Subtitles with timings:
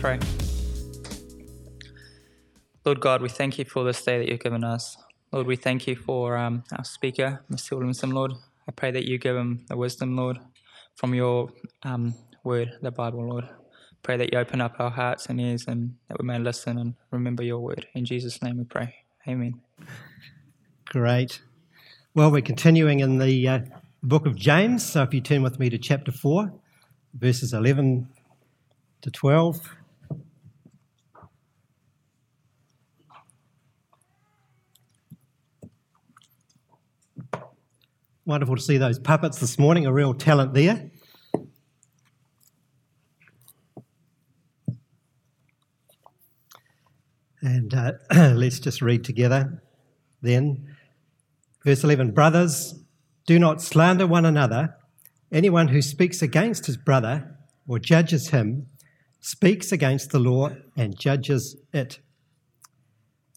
[0.00, 0.18] pray.
[2.86, 4.96] Lord God, we thank you for this day that you've given us.
[5.30, 7.72] Lord, we thank you for um, our speaker, Mr.
[7.72, 8.32] Williamson, Lord.
[8.66, 10.38] I pray that you give him the wisdom, Lord,
[10.94, 11.50] from your
[11.82, 13.46] um, word, the Bible, Lord.
[14.02, 16.94] Pray that you open up our hearts and ears and that we may listen and
[17.10, 17.86] remember your word.
[17.92, 18.94] In Jesus' name we pray.
[19.28, 19.60] Amen.
[20.86, 21.42] Great.
[22.14, 23.58] Well, we're continuing in the uh,
[24.02, 24.82] book of James.
[24.82, 26.50] So if you turn with me to chapter 4,
[27.12, 28.08] verses 11
[29.02, 29.76] to 12.
[38.30, 40.88] Wonderful to see those puppets this morning, a real talent there.
[47.42, 49.60] And uh, let's just read together
[50.22, 50.76] then.
[51.64, 52.76] Verse 11 Brothers,
[53.26, 54.76] do not slander one another.
[55.32, 58.68] Anyone who speaks against his brother or judges him
[59.18, 61.98] speaks against the law and judges it.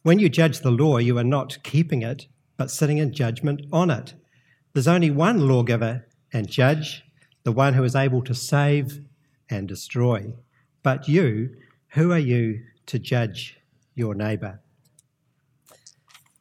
[0.03, 3.89] When you judge the law, you are not keeping it, but sitting in judgment on
[3.89, 4.13] it.
[4.73, 7.03] There's only one lawgiver and judge,
[7.43, 9.01] the one who is able to save
[9.49, 10.33] and destroy.
[10.81, 11.55] But you,
[11.89, 13.59] who are you to judge
[13.93, 14.59] your neighbour?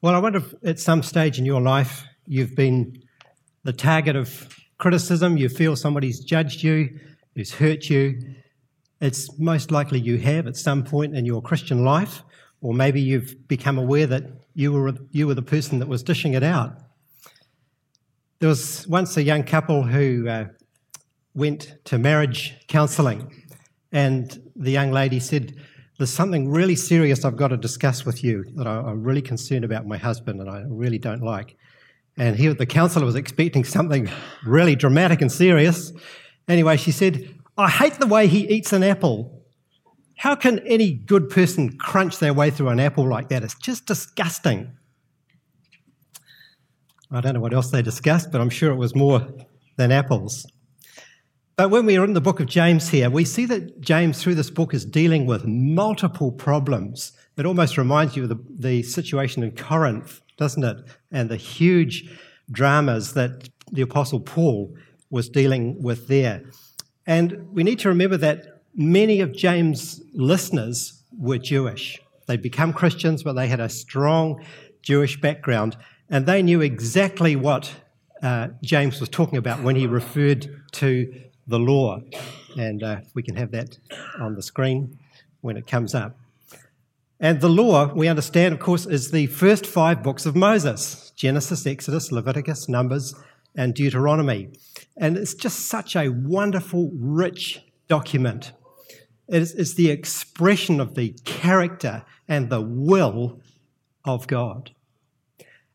[0.01, 3.03] Well, I wonder if at some stage in your life you've been
[3.65, 6.99] the target of criticism, you feel somebody's judged you,
[7.35, 8.19] who's hurt you.
[9.01, 12.23] It's most likely you have at some point in your Christian life,
[12.63, 16.33] or maybe you've become aware that you were, you were the person that was dishing
[16.33, 16.79] it out.
[18.43, 20.47] There was once a young couple who uh,
[21.33, 23.33] went to marriage counselling,
[23.93, 25.55] and the young lady said,
[25.97, 29.87] There's something really serious I've got to discuss with you that I'm really concerned about
[29.87, 31.57] my husband and I really don't like.
[32.17, 34.11] And he, the counsellor was expecting something
[34.45, 35.93] really dramatic and serious.
[36.48, 39.45] Anyway, she said, I hate the way he eats an apple.
[40.17, 43.45] How can any good person crunch their way through an apple like that?
[43.45, 44.73] It's just disgusting.
[47.12, 49.27] I don't know what else they discussed, but I'm sure it was more
[49.77, 50.46] than apples.
[51.56, 54.36] But when we are in the book of James here, we see that James, through
[54.36, 57.12] this book, is dealing with multiple problems.
[57.36, 60.77] It almost reminds you of the, the situation in Corinth doesn't it?
[61.11, 62.11] And the huge
[62.50, 64.74] dramas that the Apostle Paul
[65.11, 66.42] was dealing with there.
[67.06, 72.00] And we need to remember that many of James' listeners were Jewish.
[72.27, 74.44] They'd become Christians, but they had a strong
[74.83, 75.77] Jewish background,
[76.12, 77.74] and they knew exactly what
[78.23, 81.12] uh, James was talking about when he referred to
[81.46, 82.00] the law.
[82.56, 83.78] And uh, we can have that
[84.20, 84.98] on the screen
[85.40, 86.18] when it comes up.
[87.18, 91.67] And the law, we understand, of course, is the first five books of Moses Genesis,
[91.67, 93.14] Exodus, Leviticus, Numbers,
[93.56, 94.50] and Deuteronomy.
[94.98, 98.52] And it's just such a wonderful, rich document.
[99.29, 103.40] It's, the expression of the character and the will
[104.05, 104.73] of God.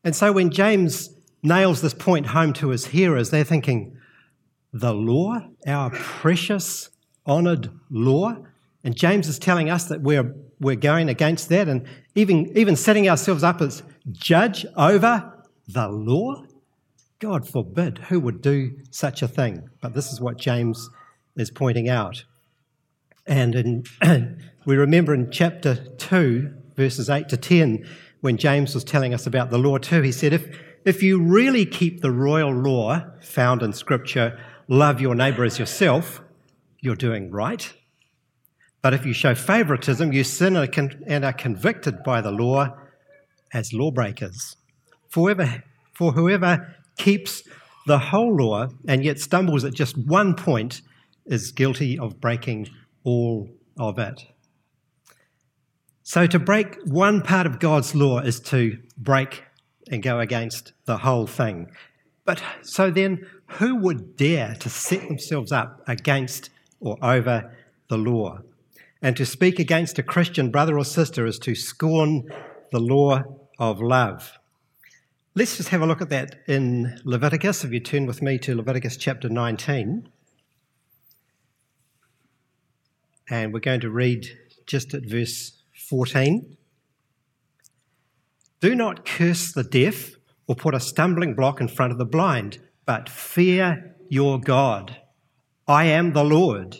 [0.08, 1.10] And so when James
[1.42, 3.94] nails this point home to his hearers, they're thinking,
[4.72, 6.88] the law, our precious,
[7.26, 8.34] honoured law?
[8.82, 13.06] And James is telling us that we're we're going against that and even, even setting
[13.06, 15.30] ourselves up as judge over
[15.68, 16.42] the law?
[17.18, 19.68] God forbid, who would do such a thing?
[19.82, 20.88] But this is what James
[21.36, 22.24] is pointing out.
[23.26, 27.86] And in, we remember in chapter 2, verses 8 to 10,
[28.20, 31.64] when James was telling us about the law too, he said, if, if you really
[31.64, 36.20] keep the royal law found in Scripture, love your neighbour as yourself,
[36.80, 37.72] you're doing right.
[38.82, 42.76] But if you show favoritism, you sin and are convicted by the law
[43.52, 44.56] as lawbreakers.
[45.08, 45.64] For whoever,
[45.94, 47.42] for whoever keeps
[47.86, 50.82] the whole law and yet stumbles at just one point
[51.26, 52.68] is guilty of breaking
[53.04, 53.48] all
[53.78, 54.22] of it.
[56.08, 59.44] So, to break one part of God's law is to break
[59.90, 61.70] and go against the whole thing.
[62.24, 63.26] But so then,
[63.58, 66.48] who would dare to set themselves up against
[66.80, 67.54] or over
[67.90, 68.38] the law?
[69.02, 72.32] And to speak against a Christian brother or sister is to scorn
[72.72, 73.22] the law
[73.58, 74.38] of love.
[75.34, 77.64] Let's just have a look at that in Leviticus.
[77.64, 80.08] If you turn with me to Leviticus chapter 19.
[83.28, 84.26] And we're going to read
[84.64, 85.57] just at verse
[85.88, 86.56] 14.
[88.60, 92.58] Do not curse the deaf or put a stumbling block in front of the blind,
[92.84, 94.96] but fear your God.
[95.66, 96.78] I am the Lord.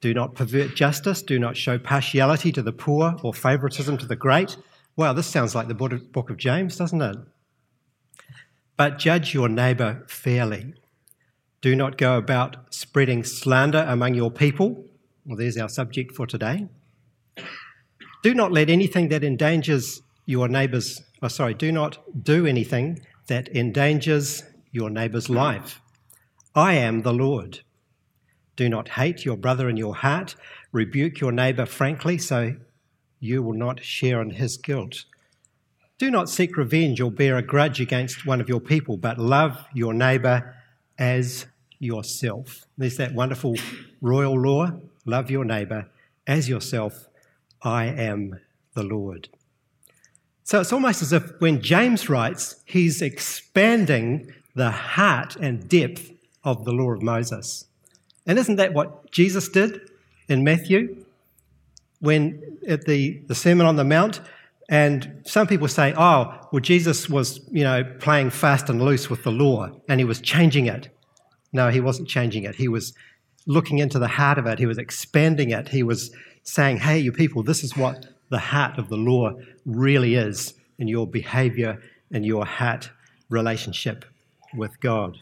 [0.00, 1.22] Do not pervert justice.
[1.22, 4.56] Do not show partiality to the poor or favoritism to the great.
[4.96, 7.16] Wow, this sounds like the book of James, doesn't it?
[8.76, 10.74] But judge your neighbour fairly.
[11.60, 14.86] Do not go about spreading slander among your people.
[15.26, 16.68] Well, there's our subject for today.
[18.22, 23.48] Do not let anything that endangers your neighbor's, oh, sorry, do not do anything that
[23.56, 25.80] endangers your neighbour's life.
[26.54, 27.60] I am the Lord.
[28.56, 30.34] Do not hate your brother in your heart.
[30.72, 32.56] Rebuke your neighbour frankly so
[33.18, 35.04] you will not share in his guilt.
[35.98, 39.64] Do not seek revenge or bear a grudge against one of your people, but love
[39.74, 40.56] your neighbour
[40.98, 41.46] as
[41.78, 42.66] yourself.
[42.76, 43.56] There's that wonderful
[44.00, 44.72] royal law
[45.06, 45.88] love your neighbour
[46.26, 47.06] as yourself.
[47.62, 48.40] I am
[48.74, 49.28] the Lord.
[50.44, 56.10] So it's almost as if when James writes, he's expanding the heart and depth
[56.42, 57.66] of the law of Moses.
[58.26, 59.80] And isn't that what Jesus did
[60.28, 61.04] in Matthew?
[62.00, 64.20] When at the, the Sermon on the Mount,
[64.68, 69.24] and some people say, oh, well, Jesus was, you know, playing fast and loose with
[69.24, 70.88] the law and he was changing it.
[71.52, 72.54] No, he wasn't changing it.
[72.54, 72.94] He was
[73.46, 74.60] looking into the heart of it.
[74.60, 75.68] He was expanding it.
[75.68, 79.32] He was saying, hey, you people, this is what the heart of the law
[79.64, 81.80] really is in your behavior
[82.12, 82.90] and your heart
[83.28, 84.04] relationship
[84.54, 85.18] with God.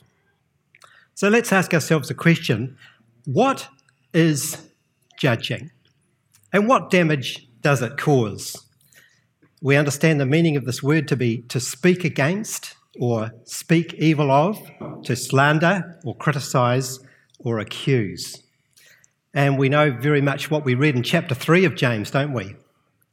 [1.14, 2.76] So let's ask ourselves a question
[3.24, 3.68] what
[4.14, 4.68] is
[5.18, 5.70] judging?
[6.52, 8.64] And what damage does it cause?
[9.60, 14.30] We understand the meaning of this word to be to speak against or speak evil
[14.30, 14.58] of,
[15.04, 17.00] to slander or criticize
[17.40, 18.42] or accuse.
[19.34, 22.56] And we know very much what we read in chapter 3 of James, don't we?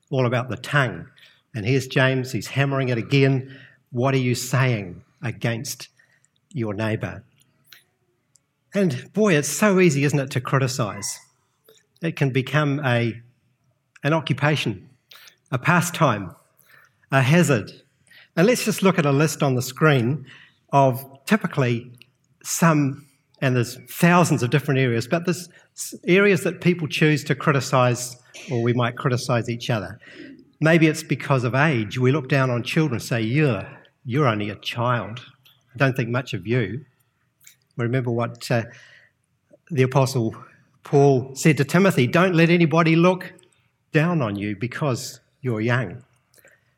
[0.09, 1.07] All about the tongue.
[1.53, 3.57] And here's James, he's hammering it again.
[3.91, 5.89] What are you saying against
[6.51, 7.23] your neighbour?
[8.73, 11.19] And boy, it's so easy, isn't it, to criticise?
[12.01, 13.21] It can become a,
[14.03, 14.89] an occupation,
[15.51, 16.35] a pastime,
[17.11, 17.71] a hazard.
[18.35, 20.25] And let's just look at a list on the screen
[20.73, 21.91] of typically
[22.43, 23.07] some,
[23.41, 25.49] and there's thousands of different areas, but there's
[26.07, 28.17] areas that people choose to criticise,
[28.51, 29.99] or we might criticise each other.
[30.61, 31.99] Maybe it's because of age.
[31.99, 33.67] We look down on children and say, You're,
[34.05, 35.21] you're only a child.
[35.73, 36.85] I don't think much of you.
[37.75, 38.63] Remember what uh,
[39.69, 40.35] the Apostle
[40.83, 43.33] Paul said to Timothy don't let anybody look
[43.91, 46.03] down on you because you're young.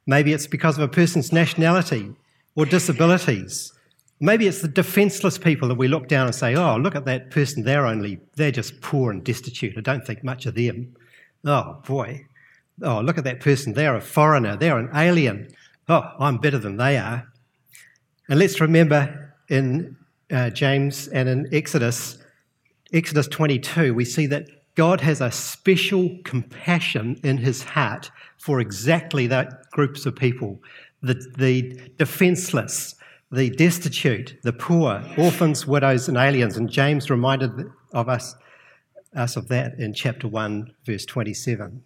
[0.08, 2.16] Maybe it's because of a person's nationality
[2.56, 3.74] or disabilities.
[4.20, 7.30] Maybe it's the defenseless people that we look down and say, oh, look at that
[7.30, 9.78] person, they're only, they're just poor and destitute.
[9.78, 10.96] I don't think much of them.
[11.46, 12.26] Oh, boy.
[12.82, 15.50] Oh, look at that person, they're a foreigner, they're an alien.
[15.88, 17.28] Oh, I'm better than they are.
[18.30, 19.96] And let's remember in
[20.32, 22.18] uh, James and in Exodus,
[22.94, 29.28] Exodus 22, we see that God has a special compassion in his heart for exactly
[29.28, 30.60] that groups of people
[31.02, 32.96] the, the defenseless,
[33.32, 36.58] the destitute, the poor, orphans, widows, and aliens.
[36.58, 37.52] And James reminded
[37.94, 38.36] of us,
[39.16, 41.84] us of that in chapter 1, verse 27.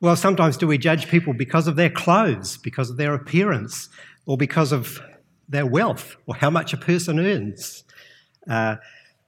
[0.00, 3.88] Well, sometimes do we judge people because of their clothes, because of their appearance,
[4.26, 5.00] or because of
[5.48, 7.84] their wealth or how much a person earns.
[8.48, 8.76] Uh,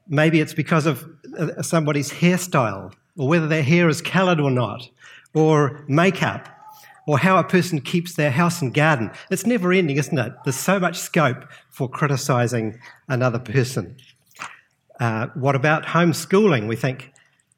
[0.09, 1.09] maybe it's because of
[1.39, 4.89] uh, somebody's hairstyle or whether their hair is coloured or not,
[5.35, 6.49] or makeup,
[7.07, 9.11] or how a person keeps their house and garden.
[9.31, 10.33] It's never ending, isn't it?
[10.45, 13.97] There's so much scope for criticising another person.
[14.99, 16.69] Uh, what about homeschooling?
[16.69, 17.13] We think,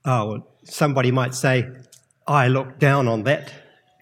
[0.05, 1.69] oh, somebody might say,
[2.26, 3.53] I look down on that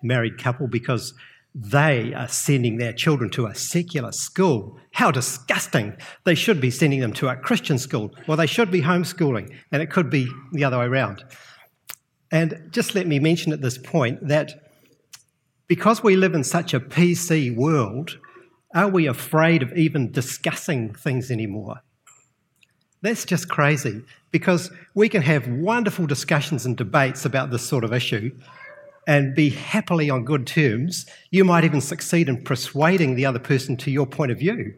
[0.02, 1.14] married couple because
[1.54, 4.78] they are sending their children to a secular school.
[4.92, 5.96] How disgusting.
[6.24, 8.12] They should be sending them to a Christian school.
[8.26, 11.24] Well, they should be homeschooling, and it could be the other way around.
[12.32, 14.63] And just let me mention at this point that
[15.66, 18.18] because we live in such a PC world,
[18.74, 21.82] are we afraid of even discussing things anymore?
[23.02, 27.92] That's just crazy because we can have wonderful discussions and debates about this sort of
[27.92, 28.30] issue,
[29.06, 33.76] and be happily on good terms, you might even succeed in persuading the other person
[33.76, 34.74] to your point of view.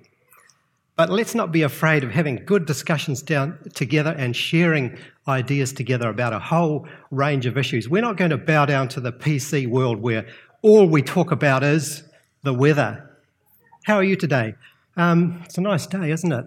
[0.96, 6.08] But let's not be afraid of having good discussions down together and sharing ideas together
[6.08, 7.88] about a whole range of issues.
[7.88, 10.26] We're not going to bow down to the PC world where
[10.66, 12.02] all we talk about is
[12.42, 13.08] the weather.
[13.84, 14.54] How are you today?
[14.96, 16.44] Um, it's a nice day, isn't it?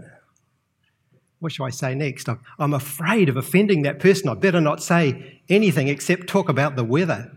[1.39, 2.27] What shall I say next?
[2.59, 4.27] I'm afraid of offending that person.
[4.27, 7.31] I better not say anything except talk about the weather.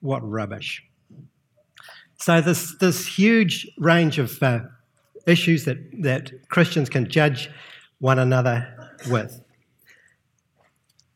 [0.00, 0.82] What rubbish.
[2.16, 4.62] So, this, this huge range of uh,
[5.28, 7.48] issues that, that Christians can judge
[8.00, 9.40] one another with.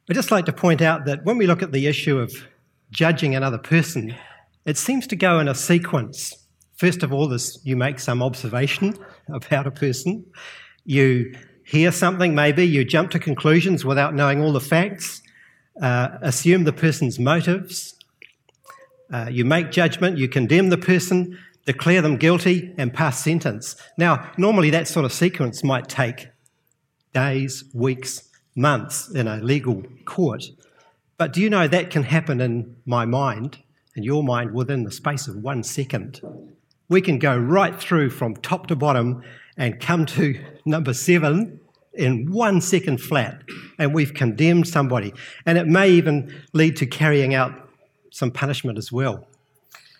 [0.09, 2.33] I'd just like to point out that when we look at the issue of
[2.93, 4.15] judging another person,
[4.65, 6.35] it seems to go in a sequence.
[6.77, 8.99] First of all, this, you make some observation
[9.29, 10.25] about a person,
[10.85, 15.23] you hear something, maybe, you jump to conclusions without knowing all the facts,
[15.81, 17.95] uh, assume the person's motives,
[19.13, 23.77] uh, you make judgment, you condemn the person, declare them guilty, and pass sentence.
[23.97, 26.29] Now, normally that sort of sequence might take
[27.13, 30.45] days, weeks, months in a legal court.
[31.17, 33.59] But do you know that can happen in my mind,
[33.97, 36.21] in your mind, within the space of one second?
[36.89, 39.23] We can go right through from top to bottom
[39.57, 41.61] and come to number seven
[41.95, 43.43] in one second flat,
[43.79, 45.13] and we've condemned somebody.
[45.45, 47.69] And it may even lead to carrying out
[48.11, 49.27] some punishment as well.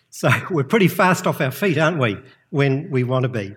[0.09, 2.17] So we're pretty fast off our feet, aren't we,
[2.49, 3.55] when we want to be?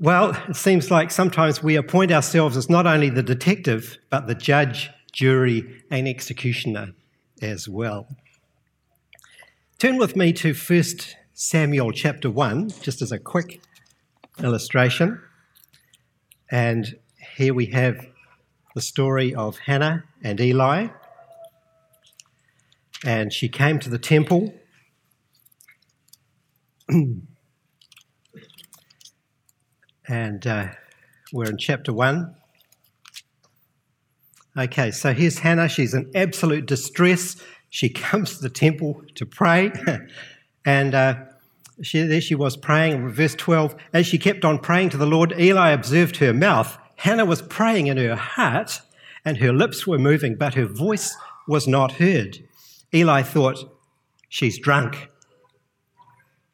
[0.00, 4.34] Well, it seems like sometimes we appoint ourselves as not only the detective, but the
[4.34, 6.92] judge, jury, and executioner
[7.40, 8.08] as well.
[9.84, 10.84] Turn with me to 1
[11.34, 13.60] Samuel chapter 1, just as a quick
[14.42, 15.20] illustration.
[16.50, 16.96] And
[17.36, 18.06] here we have
[18.74, 20.86] the story of Hannah and Eli.
[23.04, 24.54] And she came to the temple.
[26.88, 27.26] and
[30.46, 30.68] uh,
[31.30, 32.34] we're in chapter 1.
[34.56, 35.68] Okay, so here's Hannah.
[35.68, 37.36] She's in absolute distress.
[37.74, 39.72] She comes to the temple to pray.
[40.64, 41.16] and uh,
[41.82, 43.08] she, there she was praying.
[43.08, 46.78] Verse 12 As she kept on praying to the Lord, Eli observed her mouth.
[46.98, 48.80] Hannah was praying in her heart,
[49.24, 51.16] and her lips were moving, but her voice
[51.48, 52.38] was not heard.
[52.94, 53.68] Eli thought,
[54.28, 55.08] She's drunk.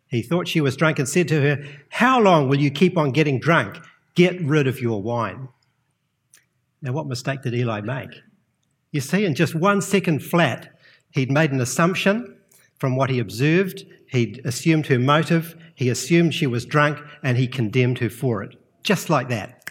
[0.08, 3.10] He thought she was drunk and said to her, How long will you keep on
[3.10, 3.78] getting drunk?
[4.14, 5.48] Get rid of your wine.
[6.80, 8.22] Now, what mistake did Eli make?
[8.90, 10.79] You see, in just one second flat,
[11.10, 12.36] he'd made an assumption
[12.78, 17.46] from what he observed He'd assumed her motive, he assumed she was drunk, and he
[17.46, 18.56] condemned her for it.
[18.82, 19.70] Just like that.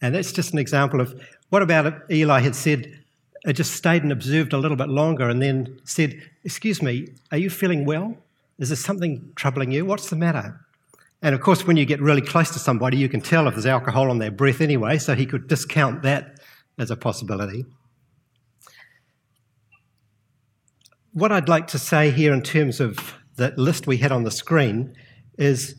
[0.00, 3.00] And that's just an example of what about if Eli had said,
[3.44, 7.08] I uh, just stayed and observed a little bit longer and then said, Excuse me,
[7.32, 8.16] are you feeling well?
[8.58, 9.84] Is there something troubling you?
[9.84, 10.60] What's the matter?
[11.20, 13.66] And of course, when you get really close to somebody, you can tell if there's
[13.66, 16.38] alcohol on their breath anyway, so he could discount that
[16.78, 17.64] as a possibility.
[21.14, 24.32] What I'd like to say here in terms of that list we had on the
[24.32, 24.96] screen
[25.38, 25.76] is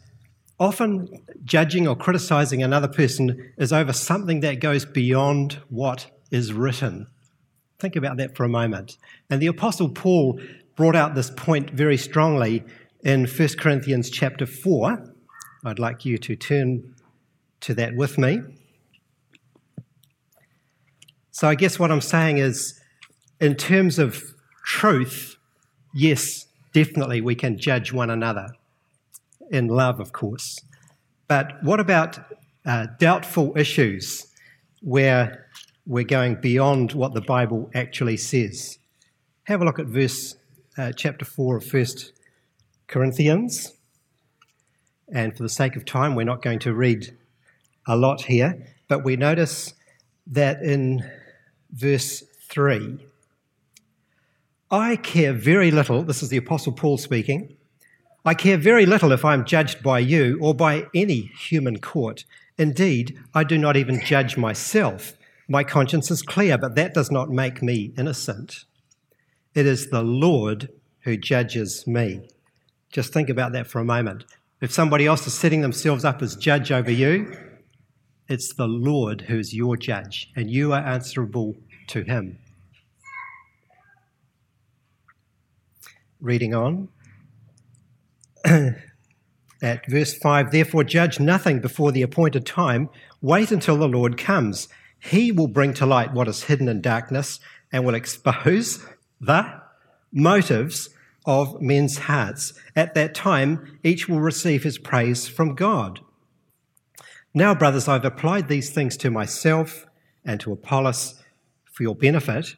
[0.62, 1.10] often
[1.44, 7.08] judging or criticizing another person is over something that goes beyond what is written.
[7.80, 8.98] Think about that for a moment.
[9.30, 10.40] And the Apostle Paul
[10.78, 12.64] brought out this point very strongly
[13.04, 15.14] in 1 Corinthians chapter 4.
[15.66, 16.96] I'd like you to turn
[17.60, 18.40] to that with me.
[21.32, 22.80] So, I guess what I'm saying is,
[23.42, 24.35] in terms of
[24.66, 25.38] truth,
[25.94, 28.50] yes, definitely we can judge one another
[29.50, 30.60] in love, of course.
[31.28, 32.20] But what about
[32.66, 34.28] uh, doubtful issues
[34.82, 35.48] where
[35.86, 38.78] we're going beyond what the Bible actually says?
[39.44, 40.36] Have a look at verse
[40.78, 41.86] uh, chapter 4 of 1
[42.88, 43.74] Corinthians.
[45.12, 47.16] And for the sake of time, we're not going to read
[47.88, 49.74] a lot here, but we notice
[50.26, 51.08] that in
[51.72, 52.98] verse 3,
[54.72, 57.56] I care very little, this is the Apostle Paul speaking,
[58.26, 62.26] I care very little if I am judged by you or by any human court.
[62.58, 65.14] Indeed, I do not even judge myself.
[65.48, 68.66] My conscience is clear, but that does not make me innocent.
[69.54, 70.70] It is the Lord
[71.02, 72.28] who judges me.
[72.92, 74.26] Just think about that for a moment.
[74.60, 77.38] If somebody else is setting themselves up as judge over you,
[78.28, 81.56] it's the Lord who's your judge, and you are answerable
[81.88, 82.40] to him.
[86.26, 86.90] Reading on.
[89.62, 92.90] At verse 5, therefore judge nothing before the appointed time.
[93.22, 94.68] Wait until the Lord comes.
[95.00, 97.40] He will bring to light what is hidden in darkness
[97.72, 98.86] and will expose
[99.22, 99.62] the
[100.12, 100.90] motives
[101.26, 102.54] of men's hearts.
[102.76, 106.02] At that time, each will receive his praise from God.
[107.34, 109.86] Now, brothers, I've applied these things to myself
[110.24, 111.22] and to Apollos
[111.72, 112.56] for your benefit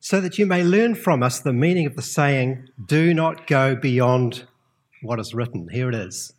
[0.00, 3.74] so that you may learn from us the meaning of the saying, do not go
[3.74, 4.44] beyond
[5.02, 5.68] what is written.
[5.70, 6.32] Here it is.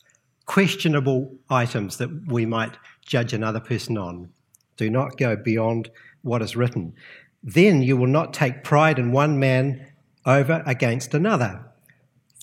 [0.46, 4.30] Questionable items that we might judge another person on.
[4.78, 5.90] Do not go beyond
[6.22, 6.94] what is written.
[7.44, 9.88] Then you will not take pride in one man
[10.26, 11.66] over against another.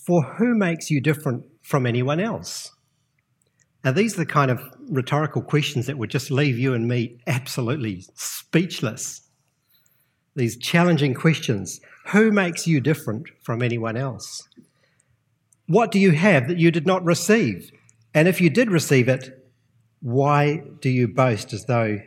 [0.06, 2.73] For who makes you different from anyone else?
[3.85, 7.18] Now, these are the kind of rhetorical questions that would just leave you and me
[7.26, 9.25] absolutely speechless
[10.37, 11.81] these challenging questions.
[12.09, 14.49] Who makes you different from anyone else?
[15.66, 17.73] What do you have that you did not receive?
[18.14, 19.50] And if you did receive it,
[20.00, 22.00] why do you boast as though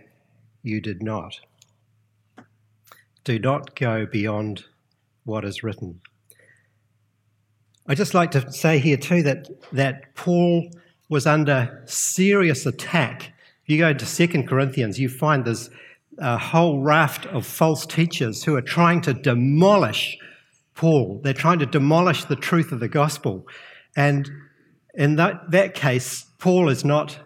[0.63, 1.39] you did not?
[3.29, 4.63] do not go beyond
[5.23, 6.01] what is written.
[7.87, 10.71] I'd just like to say here too that, that Paul
[11.09, 13.31] was under serious attack.
[13.63, 15.69] If you go to Second Corinthians, you find there's
[16.21, 20.17] a whole raft of false teachers who are trying to demolish
[20.75, 21.19] Paul.
[21.23, 23.45] They're trying to demolish the truth of the gospel.
[23.95, 24.29] And
[24.93, 27.19] in that, that case, Paul is not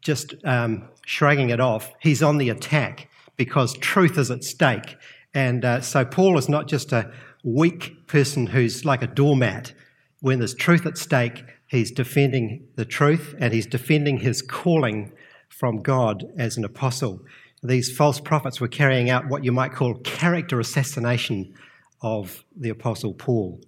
[0.00, 4.96] just um, shrugging it off, he's on the attack because truth is at stake.
[5.34, 7.12] And uh, so Paul is not just a
[7.44, 9.72] weak person who's like a doormat.
[10.20, 15.12] When there's truth at stake, he's defending the truth and he's defending his calling
[15.48, 17.20] from God as an apostle.
[17.66, 21.54] These false prophets were carrying out what you might call character assassination
[22.02, 23.60] of the apostle Paul.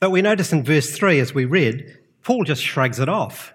[0.00, 3.52] But we notice in verse 3, as we read, Paul just shrugs it off.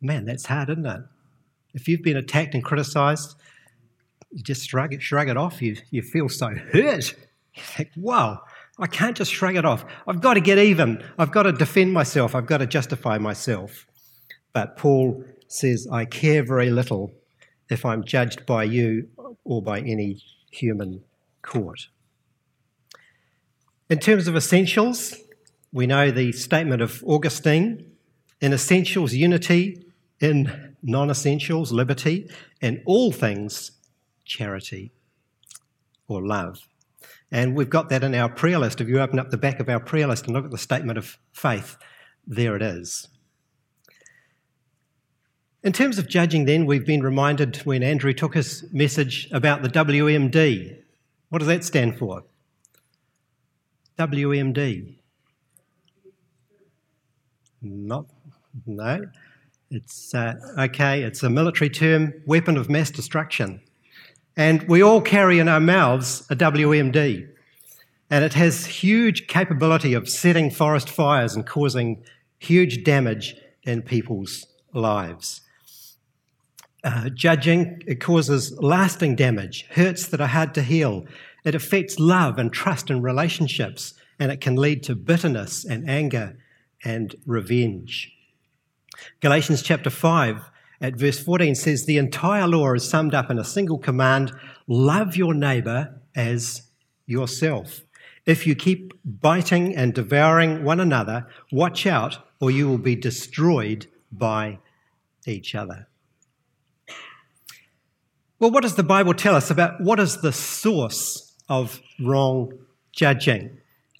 [0.00, 1.00] Man, that's hard, isn't it?
[1.74, 3.34] If you've been attacked and criticized,
[4.30, 5.60] you just shrug it, shrug it off.
[5.60, 7.14] You, you feel so hurt.
[7.54, 8.42] You think, wow,
[8.78, 9.84] I can't just shrug it off.
[10.06, 11.02] I've got to get even.
[11.18, 12.34] I've got to defend myself.
[12.34, 13.86] I've got to justify myself.
[14.52, 17.12] But Paul says, I care very little
[17.70, 19.08] if I'm judged by you
[19.44, 21.02] or by any human
[21.42, 21.88] court.
[23.88, 25.16] In terms of essentials,
[25.72, 27.90] we know the statement of Augustine
[28.40, 29.84] in essentials, unity,
[30.20, 32.28] in non essentials, liberty,
[32.60, 33.72] in all things,
[34.24, 34.92] charity
[36.08, 36.66] or love.
[37.32, 38.80] And we've got that in our prayer list.
[38.80, 40.98] If you open up the back of our prayer list and look at the statement
[40.98, 41.76] of faith,
[42.26, 43.08] there it is.
[45.62, 49.68] In terms of judging, then, we've been reminded when Andrew took his message about the
[49.68, 50.78] WMD.
[51.28, 52.24] What does that stand for?
[53.98, 54.96] WMD.
[57.60, 58.06] Not,
[58.66, 59.04] no.
[59.70, 63.60] It's uh, okay, it's a military term, weapon of mass destruction.
[64.38, 67.28] And we all carry in our mouths a WMD.
[68.08, 72.02] And it has huge capability of setting forest fires and causing
[72.38, 75.42] huge damage in people's lives.
[76.82, 81.04] Uh, judging, it causes lasting damage, hurts that are hard to heal.
[81.44, 86.38] It affects love and trust in relationships, and it can lead to bitterness and anger
[86.84, 88.12] and revenge.
[89.20, 93.44] Galatians chapter 5 at verse 14 says, The entire law is summed up in a
[93.44, 94.32] single command
[94.66, 96.62] love your neighbor as
[97.06, 97.82] yourself.
[98.26, 103.86] If you keep biting and devouring one another, watch out, or you will be destroyed
[104.12, 104.58] by
[105.26, 105.88] each other.
[108.40, 112.50] Well, what does the Bible tell us about what is the source of wrong
[112.90, 113.58] judging?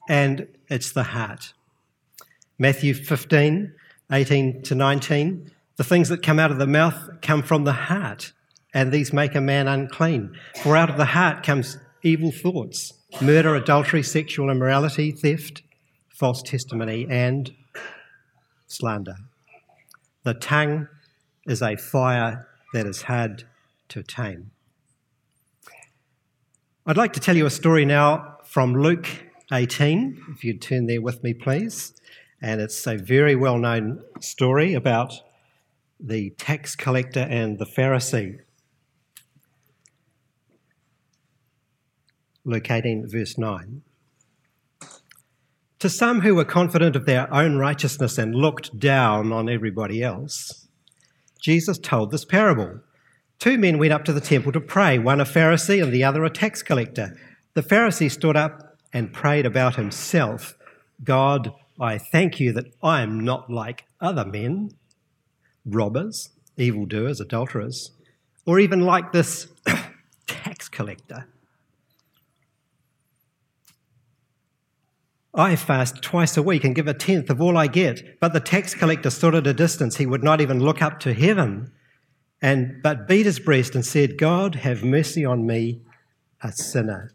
[0.08, 1.52] And it's the heart.
[2.58, 3.74] Matthew 15,
[4.10, 5.50] 18 to 19.
[5.76, 8.32] The things that come out of the mouth come from the heart,
[8.72, 10.34] and these make a man unclean.
[10.62, 15.60] For out of the heart comes evil thoughts murder, adultery, sexual immorality, theft,
[16.18, 17.52] false testimony, and
[18.68, 19.16] slander.
[20.24, 20.88] The tongue
[21.46, 23.44] is a fire that is hard
[23.90, 24.50] to tame.
[26.86, 29.06] I'd like to tell you a story now from Luke
[29.52, 31.92] 18, if you'd turn there with me, please.
[32.42, 35.12] And it's a very well known story about
[35.98, 38.38] the tax collector and the Pharisee.
[42.44, 43.82] Luke 18, verse 9.
[45.80, 50.68] To some who were confident of their own righteousness and looked down on everybody else,
[51.40, 52.80] Jesus told this parable.
[53.40, 56.24] Two men went up to the temple to pray, one a Pharisee and the other
[56.24, 57.16] a tax collector.
[57.54, 60.56] The Pharisee stood up and prayed about himself
[61.02, 64.72] God, I thank you that I am not like other men,
[65.64, 67.92] robbers, evildoers, adulterers,
[68.44, 69.48] or even like this
[70.26, 71.26] tax collector.
[75.32, 78.40] I fast twice a week and give a tenth of all I get, but the
[78.40, 79.96] tax collector stood at a distance.
[79.96, 81.72] He would not even look up to heaven,
[82.42, 85.80] and but beat his breast and said, God, have mercy on me,
[86.42, 87.12] a sinner.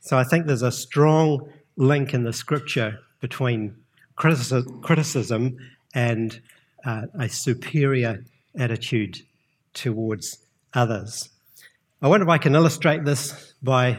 [0.00, 3.76] So I think there's a strong link in the scripture between
[4.16, 5.58] criticism
[5.94, 6.40] and
[6.84, 8.24] uh, a superior
[8.58, 9.22] attitude
[9.74, 10.38] towards
[10.74, 11.28] others.
[12.02, 13.98] I wonder if I can illustrate this by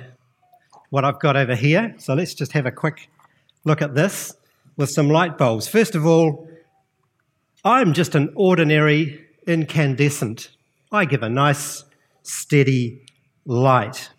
[0.90, 1.94] what I've got over here.
[1.98, 3.10] So let's just have a quick
[3.66, 4.34] look at this
[4.78, 5.68] with some light bulbs.
[5.68, 6.48] First of all,
[7.64, 10.50] I'm just an ordinary incandescent.
[10.92, 11.84] I give a nice,
[12.24, 13.06] steady
[13.46, 14.10] light.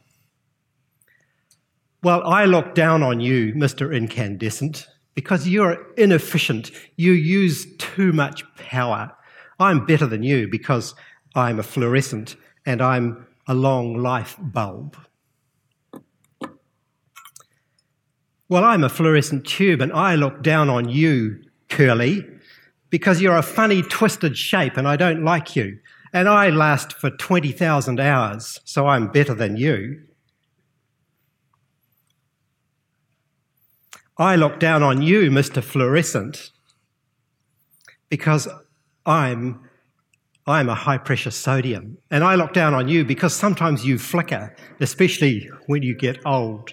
[2.03, 3.95] Well, I look down on you, Mr.
[3.95, 6.71] Incandescent, because you're inefficient.
[6.97, 9.13] You use too much power.
[9.59, 10.95] I'm better than you because
[11.35, 14.97] I'm a fluorescent and I'm a long life bulb.
[18.49, 22.25] Well, I'm a fluorescent tube and I look down on you, Curly,
[22.91, 25.79] because you're a funny, twisted shape and I don't like you.
[26.13, 30.03] And I last for 20,000 hours, so I'm better than you.
[34.17, 35.63] I look down on you, Mr.
[35.63, 36.51] Fluorescent,
[38.09, 38.49] because
[39.07, 39.69] I'm
[40.49, 41.99] I'm a high pressure sodium.
[42.11, 46.73] And I look down on you because sometimes you flicker, especially when you get old.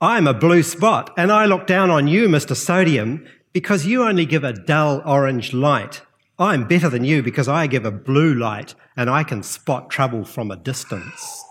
[0.00, 2.54] I'm a blue spot, and I look down on you, Mr.
[2.54, 6.02] Sodium, because you only give a dull orange light.
[6.38, 10.24] I'm better than you because I give a blue light and I can spot trouble
[10.24, 11.44] from a distance.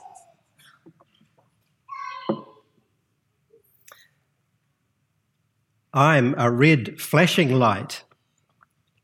[5.93, 8.05] I'm a red flashing light.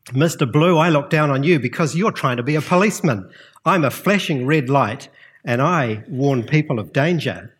[0.06, 0.50] Mr.
[0.50, 3.28] Blue, I look down on you because you're trying to be a policeman.
[3.66, 5.10] I'm a flashing red light
[5.44, 7.53] and I warn people of danger.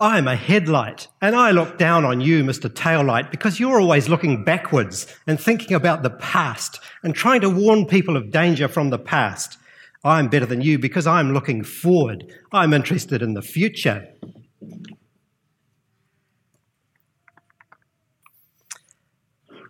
[0.00, 2.70] I'm a headlight, and I look down on you, Mr.
[2.70, 7.84] Taillight, because you're always looking backwards and thinking about the past and trying to warn
[7.84, 9.58] people of danger from the past.
[10.04, 12.32] I'm better than you because I'm looking forward.
[12.52, 14.06] I'm interested in the future.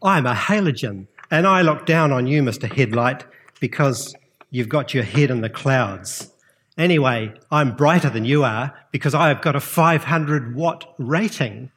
[0.02, 2.70] I'm a halogen, and I look down on you, Mr.
[2.70, 3.24] Headlight,
[3.60, 4.14] because
[4.50, 6.30] you've got your head in the clouds.
[6.78, 11.72] Anyway, I'm brighter than you are because I've got a 500 watt rating.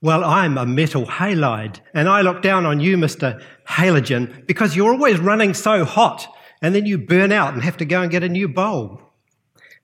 [0.00, 3.42] Well, I'm a metal halide, and I look down on you, Mr.
[3.68, 6.26] Halogen, because you're always running so hot,
[6.62, 9.00] and then you burn out and have to go and get a new bulb.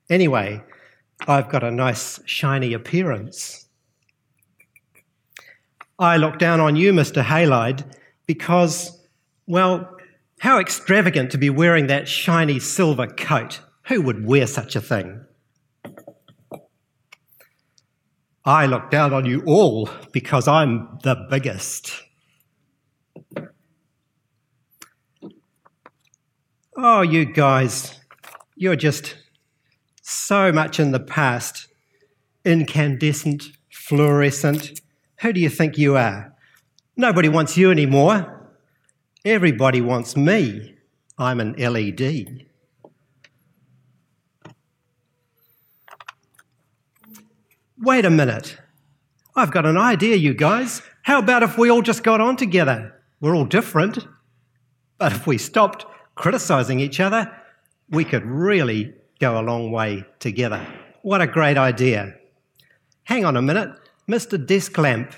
[0.09, 0.61] Anyway,
[1.27, 3.67] I've got a nice shiny appearance.
[5.99, 7.23] I look down on you, Mr.
[7.23, 7.83] Halide,
[8.25, 8.97] because,
[9.47, 9.94] well,
[10.45, 13.61] how extravagant to be wearing that shiny silver coat.
[13.87, 15.25] Who would wear such a thing?
[18.45, 22.03] I look down on you all because I'm the biggest.
[26.77, 27.99] Oh, you guys,
[28.55, 29.15] you're just
[30.03, 31.69] so much in the past.
[32.45, 34.79] Incandescent, fluorescent.
[35.21, 36.35] Who do you think you are?
[36.95, 38.44] Nobody wants you anymore.
[39.25, 40.75] Everybody wants me.
[41.17, 42.45] I'm an LED.
[47.79, 48.59] Wait a minute.
[49.35, 50.83] I've got an idea, you guys.
[51.01, 52.93] How about if we all just got on together?
[53.19, 54.05] We're all different.
[54.99, 57.35] But if we stopped criticizing each other,
[57.89, 60.67] we could really go a long way together.
[61.01, 62.13] What a great idea.
[63.05, 63.75] Hang on a minute.
[64.07, 64.37] Mr.
[64.45, 65.15] Desk Lamp,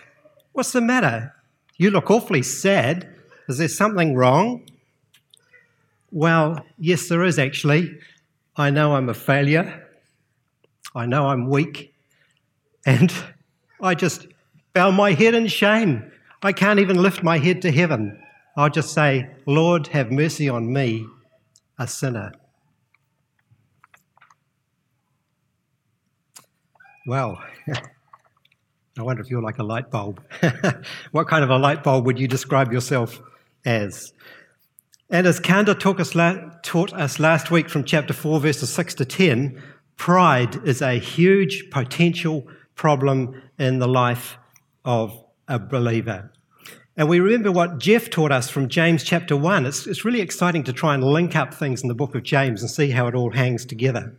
[0.54, 1.34] what's the matter?
[1.76, 3.17] You look awfully sad.
[3.48, 4.64] Is there something wrong?
[6.12, 7.98] Well, yes, there is actually.
[8.56, 9.88] I know I'm a failure.
[10.96, 11.94] I know I'm weak.
[12.86, 13.14] And
[13.82, 14.28] I just
[14.74, 16.12] bow my head in shame.
[16.42, 18.22] I can't even lift my head to heaven.
[18.56, 21.06] I'll just say, Lord, have mercy on me,
[21.78, 22.34] a sinner.
[27.06, 27.42] Well,
[28.98, 30.22] I wonder if you're like a light bulb.
[31.12, 33.22] what kind of a light bulb would you describe yourself
[33.68, 34.14] as.
[35.10, 36.14] And as Kanda taught us,
[36.64, 39.62] taught us last week from chapter 4, verses 6 to 10,
[39.98, 44.38] pride is a huge potential problem in the life
[44.84, 46.32] of a believer.
[46.96, 49.66] And we remember what Jeff taught us from James chapter 1.
[49.66, 52.62] It's, it's really exciting to try and link up things in the book of James
[52.62, 54.18] and see how it all hangs together.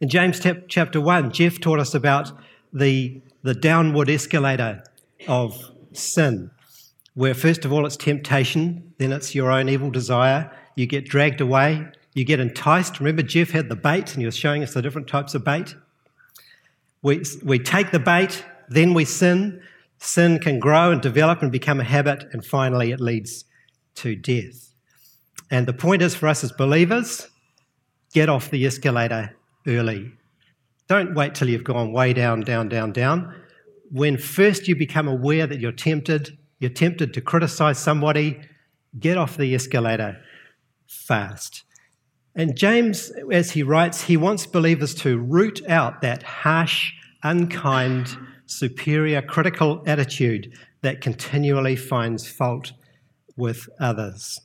[0.00, 2.32] In James chapter 1, Jeff taught us about
[2.72, 4.82] the, the downward escalator
[5.28, 5.56] of
[5.92, 6.50] sin
[7.14, 10.50] where first of all it's temptation, then it's your own evil desire.
[10.74, 12.98] You get dragged away, you get enticed.
[13.00, 15.74] Remember, Jeff had the bait and he was showing us the different types of bait.
[17.02, 19.60] We, we take the bait, then we sin.
[19.98, 23.44] Sin can grow and develop and become a habit, and finally it leads
[23.96, 24.72] to death.
[25.50, 27.28] And the point is for us as believers
[28.12, 29.34] get off the escalator
[29.66, 30.12] early.
[30.88, 33.34] Don't wait till you've gone way down, down, down, down.
[33.90, 38.40] When first you become aware that you're tempted, you're tempted to criticize somebody,
[38.98, 40.20] get off the escalator
[40.86, 41.64] fast.
[42.34, 49.22] And James, as he writes, he wants believers to root out that harsh, unkind, superior,
[49.22, 52.72] critical attitude that continually finds fault
[53.36, 54.40] with others.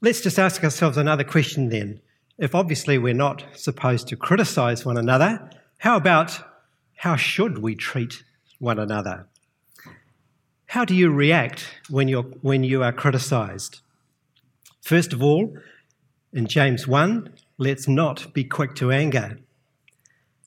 [0.00, 2.00] Let's just ask ourselves another question then.
[2.38, 6.40] If obviously we're not supposed to criticize one another, how about
[6.96, 8.22] how should we treat
[8.64, 9.28] one another?
[10.66, 13.80] How do you react when, you're, when you are criticized?
[14.82, 15.56] First of all,
[16.32, 19.38] in James 1, let's not be quick to anger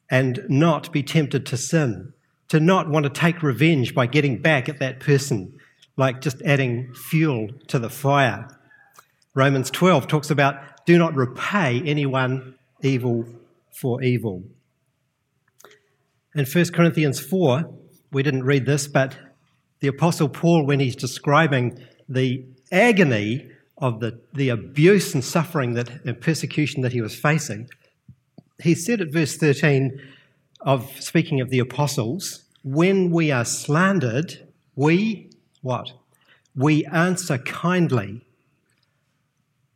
[0.10, 2.13] and not be tempted to sin,
[2.49, 5.58] to not want to take revenge by getting back at that person,
[5.95, 8.47] like just adding fuel to the fire.
[9.34, 13.25] Romans 12 talks about do not repay anyone evil
[13.71, 14.43] for evil.
[16.34, 17.73] And 1 Corinthians 4,
[18.11, 19.17] we didn't read this, but
[19.79, 25.89] the Apostle Paul, when he's describing the agony of the, the abuse and suffering that,
[26.05, 27.69] and persecution that he was facing,
[28.61, 30.01] he said at verse 13
[30.61, 35.29] of speaking of the apostles, when we are slandered, we
[35.61, 35.91] what?
[36.55, 38.25] We answer kindly.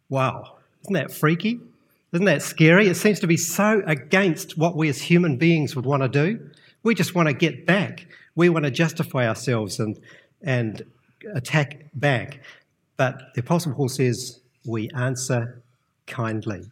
[0.10, 1.60] Wow, isn't that freaky?
[2.12, 2.88] Isn't that scary?
[2.88, 6.50] It seems to be so against what we as human beings would want to do.
[6.84, 8.08] We just want to get back.
[8.42, 10.00] We want to justify ourselves and,
[10.42, 10.84] and
[11.36, 12.40] attack back.
[12.98, 15.62] But the Apostle Paul says we answer
[16.08, 16.64] kindly.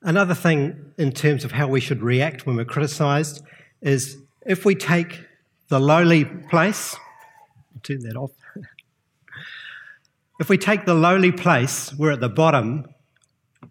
[0.00, 3.42] Another thing in terms of how we should react when we're criticized
[3.82, 5.24] is if we take
[5.70, 8.30] the lowly place, I'll turn that off.
[10.38, 12.86] if we take the lowly place, we're at the bottom,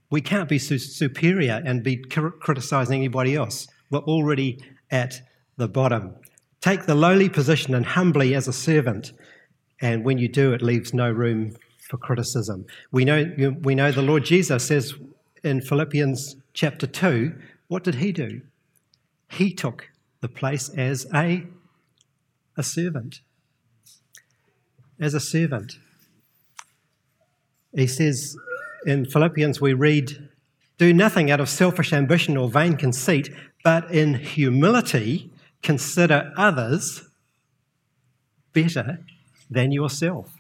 [0.10, 3.70] we can't be superior and be criticizing anybody else.
[3.90, 4.62] We're already
[4.92, 5.22] at
[5.58, 6.16] the bottom.
[6.62, 9.12] Take the lowly position and humbly as a servant,
[9.82, 11.56] and when you do, it leaves no room
[11.90, 12.66] for criticism.
[12.92, 14.94] We know, we know the Lord Jesus says
[15.44, 17.34] in Philippians chapter 2,
[17.68, 18.42] what did he do?
[19.30, 19.90] He took
[20.22, 21.44] the place as a,
[22.56, 23.20] a servant.
[25.00, 25.74] As a servant.
[27.76, 28.38] He says
[28.86, 30.30] in Philippians, we read,
[30.78, 33.30] Do nothing out of selfish ambition or vain conceit,
[33.64, 35.30] but in humility
[35.64, 37.04] consider others
[38.54, 39.00] better
[39.50, 40.32] than yourself.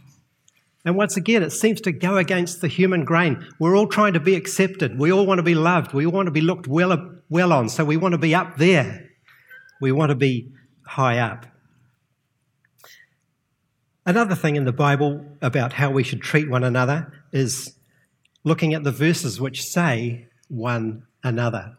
[0.85, 3.47] And once again, it seems to go against the human grain.
[3.57, 4.99] We're all trying to be accepted.
[4.99, 5.93] We all want to be loved.
[5.93, 7.69] We all want to be looked well, well on.
[7.69, 9.09] So we want to be up there.
[9.79, 10.51] We want to be
[10.85, 11.45] high up.
[14.05, 17.73] Another thing in the Bible about how we should treat one another is
[18.43, 21.77] looking at the verses which say one another.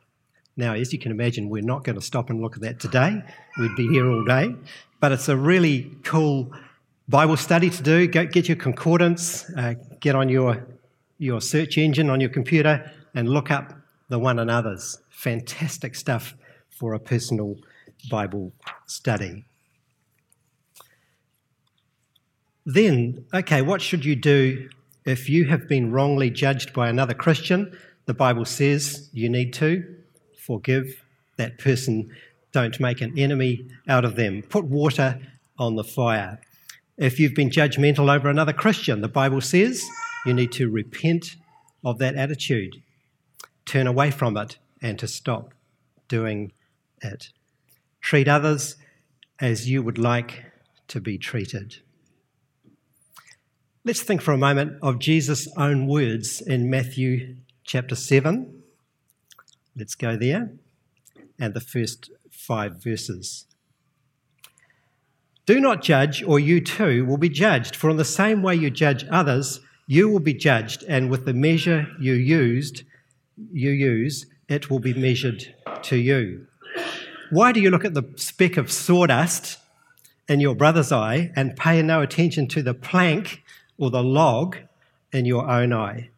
[0.56, 3.22] Now, as you can imagine, we're not going to stop and look at that today.
[3.58, 4.54] We'd be here all day.
[5.00, 6.52] But it's a really cool
[7.08, 8.06] Bible study to do.
[8.06, 10.64] Go, get your concordance, uh, get on your,
[11.18, 13.74] your search engine on your computer, and look up
[14.08, 14.98] the one another's.
[15.10, 16.34] Fantastic stuff
[16.68, 17.56] for a personal
[18.08, 18.52] Bible
[18.86, 19.44] study.
[22.64, 24.68] Then, okay, what should you do
[25.04, 27.76] if you have been wrongly judged by another Christian?
[28.06, 29.96] The Bible says you need to
[30.46, 31.04] forgive
[31.36, 32.10] that person.
[32.52, 34.42] Don't make an enemy out of them.
[34.42, 35.18] Put water
[35.58, 36.40] on the fire.
[36.96, 39.84] If you've been judgmental over another Christian, the Bible says
[40.24, 41.36] you need to repent
[41.84, 42.82] of that attitude,
[43.66, 45.52] turn away from it, and to stop
[46.08, 46.52] doing
[47.02, 47.30] it.
[48.00, 48.76] Treat others
[49.40, 50.44] as you would like
[50.88, 51.76] to be treated.
[53.84, 58.63] Let's think for a moment of Jesus' own words in Matthew chapter 7
[59.76, 60.52] Let's go there.
[61.38, 63.46] And the first five verses.
[65.46, 67.76] Do not judge, or you too will be judged.
[67.76, 71.34] For in the same way you judge others, you will be judged, and with the
[71.34, 72.84] measure you used,
[73.52, 76.46] you use, it will be measured to you.
[77.30, 79.58] Why do you look at the speck of sawdust
[80.28, 83.42] in your brother's eye and pay no attention to the plank
[83.76, 84.56] or the log
[85.12, 86.10] in your own eye?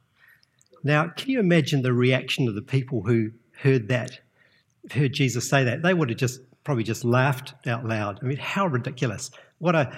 [0.85, 4.21] Now, can you imagine the reaction of the people who heard that,
[4.93, 8.19] heard Jesus say that, they would have just probably just laughed out loud.
[8.23, 9.31] I mean, how ridiculous.
[9.59, 9.97] What a,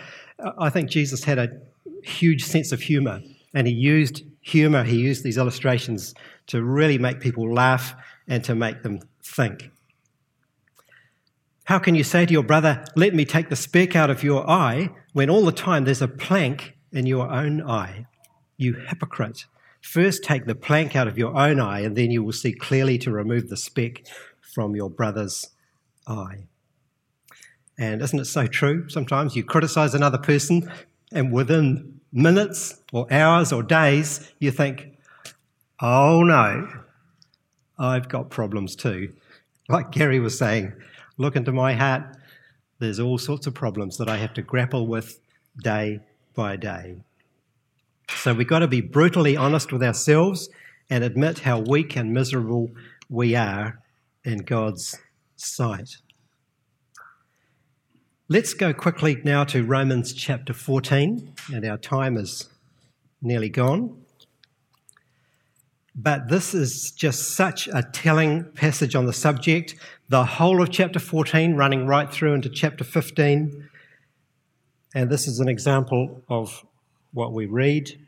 [0.59, 1.49] I think Jesus had a
[2.03, 3.21] huge sense of humor,
[3.55, 6.15] and he used humor, he used these illustrations
[6.49, 7.95] to really make people laugh
[8.27, 9.71] and to make them think.
[11.65, 14.49] How can you say to your brother, Let me take the speck out of your
[14.49, 18.07] eye, when all the time there's a plank in your own eye?
[18.57, 19.45] You hypocrite.
[19.81, 22.99] First, take the plank out of your own eye, and then you will see clearly
[22.99, 24.05] to remove the speck
[24.41, 25.51] from your brother's
[26.07, 26.47] eye.
[27.79, 28.89] And isn't it so true?
[28.89, 30.71] Sometimes you criticize another person,
[31.13, 34.99] and within minutes or hours or days, you think,
[35.81, 36.69] oh no,
[37.79, 39.13] I've got problems too.
[39.69, 40.73] Like Gary was saying,
[41.19, 42.17] look into my heart,
[42.81, 45.21] there's all sorts of problems that I have to grapple with
[45.63, 46.01] day
[46.35, 46.97] by day.
[48.17, 50.49] So we've got to be brutally honest with ourselves
[50.91, 52.71] and admit how weak and miserable
[53.09, 53.81] we are
[54.25, 54.99] in God's
[55.37, 55.97] sight.
[58.29, 62.49] Let's go quickly now to Romans chapter 14, and our time is
[63.23, 64.05] nearly gone.
[65.95, 69.75] But this is just such a telling passage on the subject.
[70.09, 73.69] The whole of chapter 14 running right through into chapter 15.
[74.95, 76.65] And this is an example of
[77.13, 77.99] what we read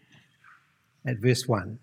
[1.06, 1.78] at verse 1.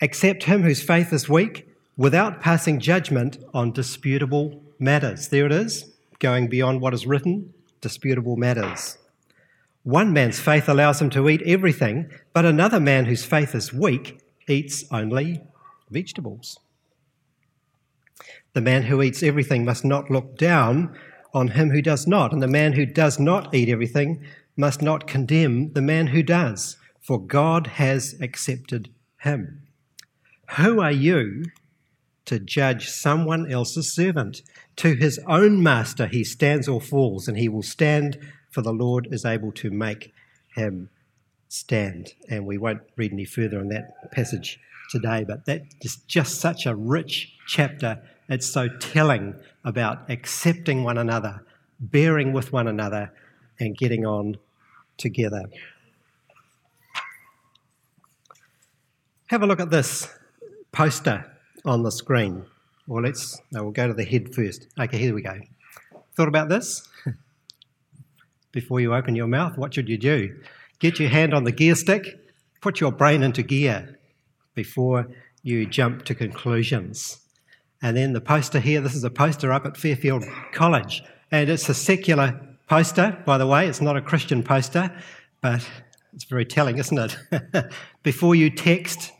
[0.00, 5.28] Accept him whose faith is weak without passing judgment on disputable matters.
[5.28, 8.98] There it is, going beyond what is written, disputable matters.
[9.82, 14.20] One man's faith allows him to eat everything, but another man whose faith is weak
[14.48, 15.40] eats only
[15.90, 16.58] vegetables.
[18.52, 20.96] The man who eats everything must not look down
[21.32, 24.24] on him who does not, and the man who does not eat everything
[24.56, 28.90] must not condemn the man who does, for God has accepted
[29.20, 29.62] him.
[30.56, 31.44] Who are you
[32.24, 34.42] to judge someone else's servant?
[34.76, 38.18] To his own master he stands or falls, and he will stand,
[38.50, 40.12] for the Lord is able to make
[40.54, 40.88] him
[41.48, 42.14] stand.
[42.28, 44.58] And we won't read any further on that passage
[44.90, 48.00] today, but that is just such a rich chapter.
[48.28, 51.44] It's so telling about accepting one another,
[51.78, 53.12] bearing with one another,
[53.58, 54.36] and getting on
[54.96, 55.44] together.
[59.28, 60.08] Have a look at this
[60.72, 61.24] poster
[61.64, 62.44] on the screen.
[62.86, 64.68] Well, let's, no, we'll go to the head first.
[64.78, 65.40] Okay, here we go.
[66.14, 66.88] Thought about this?
[68.52, 70.38] Before you open your mouth, what should you do?
[70.78, 72.06] Get your hand on the gear stick,
[72.60, 73.98] put your brain into gear
[74.54, 75.08] before
[75.42, 77.20] you jump to conclusions.
[77.82, 81.02] And then the poster here, this is a poster up at Fairfield College.
[81.30, 84.90] And it's a secular poster, by the way, it's not a Christian poster,
[85.40, 85.68] but
[86.12, 87.66] it's very telling, isn't it?
[88.02, 89.12] before you text,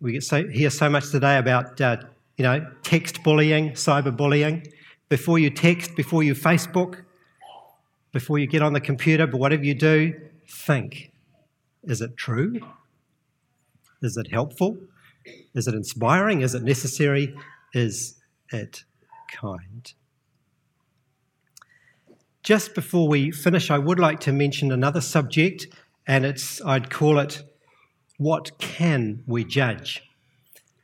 [0.00, 1.96] we get so, hear so much today about uh,
[2.36, 4.66] you know text bullying, cyber bullying.
[5.08, 7.04] Before you text, before you Facebook,
[8.12, 10.14] before you get on the computer, but whatever you do,
[10.48, 11.12] think
[11.84, 12.60] is it true?
[14.02, 14.78] Is it helpful?
[15.54, 16.42] Is it inspiring?
[16.42, 17.34] Is it necessary?
[17.72, 18.20] Is
[18.52, 18.84] it
[19.32, 19.92] kind?
[22.44, 25.66] Just before we finish, I would like to mention another subject,
[26.06, 27.42] and it's I'd call it
[28.18, 30.02] what can we judge?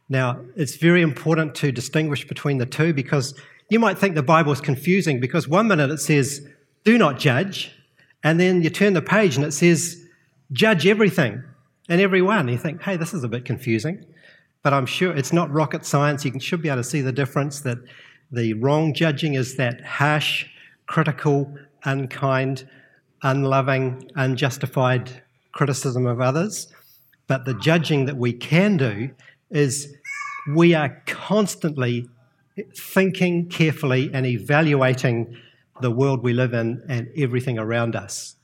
[0.09, 3.35] Now, it's very important to distinguish between the two because
[3.68, 6.44] you might think the Bible is confusing because one minute it says,
[6.85, 7.70] do not judge,
[8.25, 10.03] and then you turn the page and it says,
[10.53, 11.44] judge everything
[11.88, 12.49] and everyone.
[12.49, 14.05] You think, hey, this is a bit confusing.
[14.62, 16.25] But I'm sure it's not rocket science.
[16.25, 17.79] You should be able to see the difference that
[18.33, 20.46] the wrong judging is that harsh,
[20.90, 22.68] critical, unkind,
[23.22, 25.22] unloving, unjustified
[25.53, 26.66] criticism of others.
[27.29, 29.11] But the judging that we can do
[29.50, 29.94] is
[30.48, 32.09] we are constantly
[32.76, 35.37] thinking carefully and evaluating
[35.81, 38.35] the world we live in and everything around us.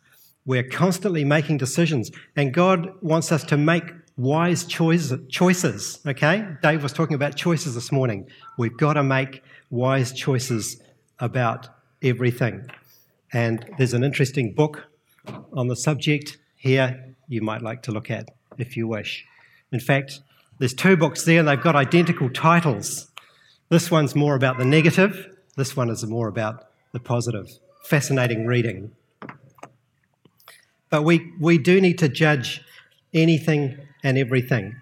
[0.45, 3.83] We're constantly making decisions, and God wants us to make
[4.17, 5.99] wise choices.
[6.07, 6.47] Okay?
[6.63, 8.29] Dave was talking about choices this morning.
[8.57, 10.81] We've got to make wise choices
[11.19, 11.71] about
[12.07, 12.71] everything.
[13.33, 14.87] And there's an interesting book
[15.53, 19.27] on the subject here you might like to look at if you wish.
[19.73, 20.21] In fact,
[20.59, 23.11] there's two books there and they've got identical titles.
[23.69, 27.49] This one's more about the negative, this one is more about the positive.
[27.83, 28.93] Fascinating reading.
[30.89, 32.63] But we, we do need to judge
[33.13, 34.77] anything and everything.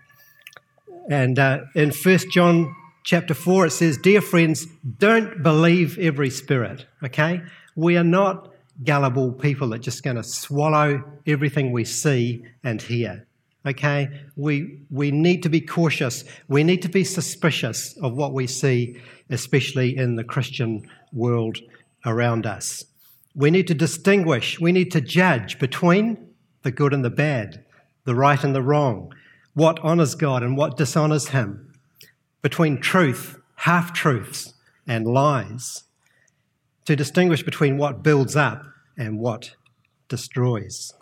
[1.11, 4.67] And uh, in 1 John chapter 4, it says, Dear friends,
[4.99, 7.43] don't believe every spirit, okay?
[7.77, 12.83] We are not gullible people that are just going to swallow everything we see and
[12.83, 13.27] hear.
[13.67, 14.09] Okay?
[14.37, 16.25] We, we need to be cautious.
[16.49, 19.00] We need to be suspicious of what we see,
[19.31, 21.59] especially in the Christian world
[22.05, 22.85] around us.
[23.35, 26.29] We need to distinguish, we need to judge between
[26.63, 27.65] the good and the bad,
[28.05, 29.13] the right and the wrong,
[29.55, 31.73] what honours God and what dishonours Him,
[32.45, 34.53] between truth, half truths,
[34.87, 35.85] and lies,
[36.85, 38.63] to distinguish between what builds up
[38.99, 39.55] and what
[40.11, 40.92] destroys.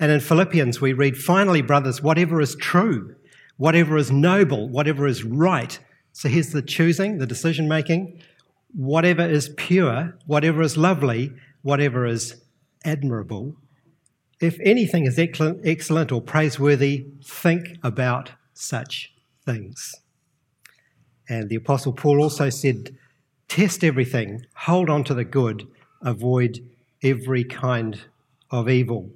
[0.00, 3.14] And in Philippians, we read, finally, brothers, whatever is true,
[3.58, 5.78] whatever is noble, whatever is right.
[6.12, 8.20] So here's the choosing, the decision making.
[8.74, 11.32] Whatever is pure, whatever is lovely,
[11.62, 12.42] whatever is
[12.84, 13.54] admirable.
[14.40, 19.12] If anything is excellent or praiseworthy, think about such
[19.46, 19.94] things.
[21.28, 22.96] And the Apostle Paul also said,
[23.48, 25.66] Test everything, hold on to the good,
[26.02, 26.60] avoid
[27.02, 28.00] every kind
[28.50, 29.10] of evil.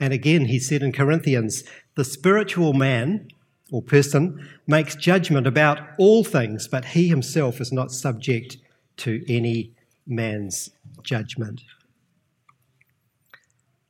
[0.00, 1.64] And again, he said in Corinthians,
[1.94, 3.28] the spiritual man
[3.70, 8.56] or person makes judgment about all things, but he himself is not subject
[8.98, 9.72] to any
[10.06, 10.70] man's
[11.02, 11.62] judgment.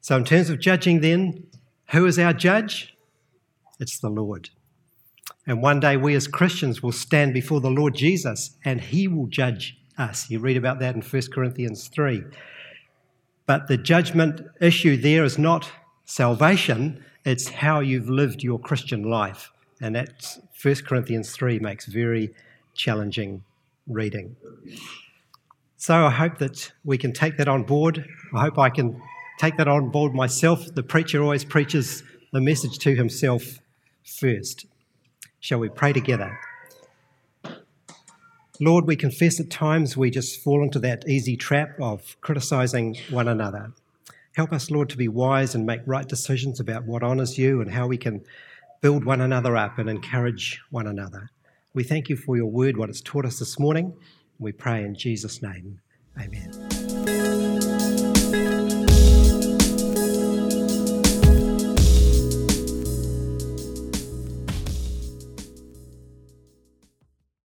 [0.00, 1.46] So, in terms of judging, then,
[1.90, 2.94] who is our judge?
[3.78, 4.50] It's the Lord.
[5.46, 9.26] And one day we as Christians will stand before the Lord Jesus and he will
[9.26, 10.30] judge us.
[10.30, 12.22] You read about that in 1 Corinthians 3.
[13.46, 15.70] But the judgment issue there is not
[16.04, 19.50] salvation, it's how you've lived your Christian life.
[19.80, 22.32] And that's 1 Corinthians 3 makes very
[22.74, 23.42] challenging
[23.86, 24.36] reading.
[25.76, 28.06] So I hope that we can take that on board.
[28.32, 29.02] I hope I can
[29.38, 30.72] take that on board myself.
[30.72, 33.58] The preacher always preaches the message to himself
[34.04, 34.66] first.
[35.42, 36.38] Shall we pray together?
[38.60, 43.26] Lord, we confess at times we just fall into that easy trap of criticizing one
[43.26, 43.72] another.
[44.36, 47.72] Help us, Lord, to be wise and make right decisions about what honours you and
[47.72, 48.22] how we can
[48.82, 51.28] build one another up and encourage one another.
[51.74, 53.94] We thank you for your word, what it's taught us this morning.
[54.38, 55.80] We pray in Jesus' name.
[56.20, 56.71] Amen.